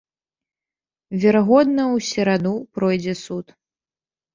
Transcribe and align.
Верагодна 1.25 1.83
ў 1.95 2.11
сераду 2.11 2.59
пройдзе 2.77 3.13
суд. 3.25 3.59